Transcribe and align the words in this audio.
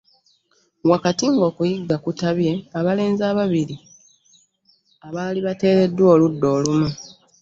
Wakati 0.91 1.23
ng'okuyigga 1.33 1.95
kutabye, 2.03 2.51
abalenzi 2.79 3.23
ababiri 3.31 3.75
abaali 5.07 5.39
bateereddwa 5.47 6.05
oludda 6.15 6.47
olumu 6.57 6.89